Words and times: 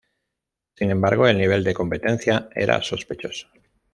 Sin 0.77 0.89
embargo, 0.89 1.27
el 1.27 1.37
nivel 1.37 1.63
de 1.63 1.75
competencia 1.75 2.49
era 2.55 2.81
sospechoso. 2.81 3.47